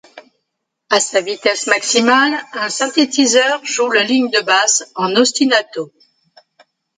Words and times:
À 0.89 0.99
sa 0.99 1.21
vitesse 1.21 1.67
maximale, 1.67 2.33
un 2.53 2.69
synthétiseur 2.69 3.63
joue 3.63 3.91
la 3.91 4.01
ligne 4.01 4.31
de 4.31 4.41
basse 4.41 4.91
en 4.95 5.15
ostinato. 5.15 5.93